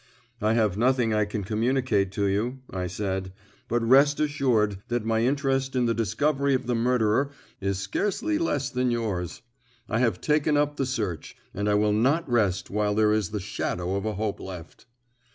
[0.41, 3.33] "I have nothing I can communicate to you," I said;
[3.67, 8.71] "but rest assured that my interest in the discovery of the murderer is scarcely less
[8.71, 9.43] than yours.
[9.87, 13.39] I have taken up the search, and I will not rest while there is the
[13.39, 14.87] shadow of a hope left."